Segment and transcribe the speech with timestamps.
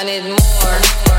[0.00, 1.09] I need more.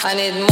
[0.00, 0.48] I need more.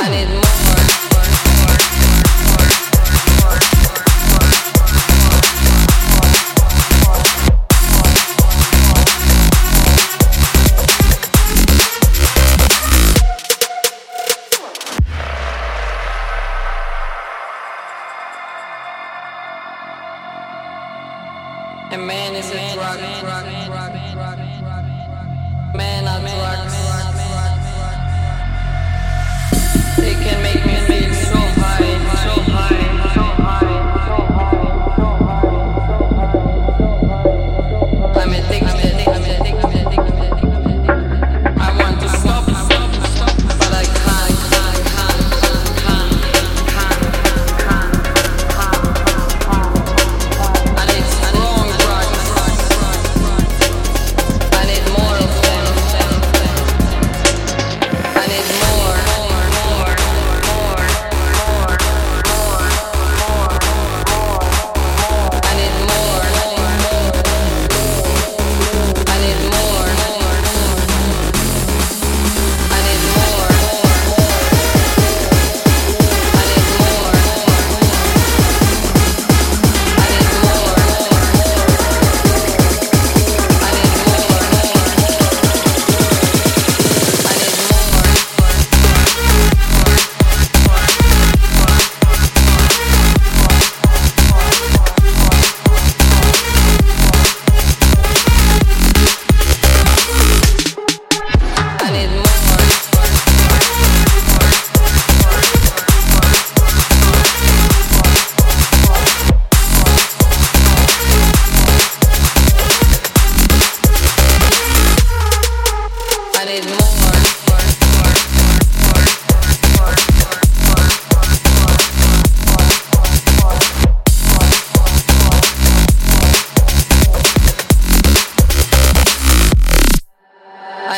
[0.00, 0.47] I need.
[21.90, 23.00] A man is a drug.
[25.74, 26.67] Man, a drug.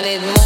[0.03, 0.40] wanted more.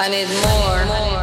[0.00, 0.38] I need more.
[0.38, 1.17] I need more.